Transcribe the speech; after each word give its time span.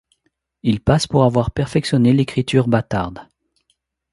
Il 0.63 0.79
passe 0.81 1.05
pour 1.05 1.25
avoir 1.25 1.51
perfectionné 1.51 2.11
l'écriture 2.11 2.67
bâtarde. 2.67 3.19